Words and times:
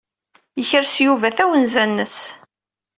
Yekres 0.59 0.95
Yuba 1.05 1.27
tawenza-nnes. 1.37 2.17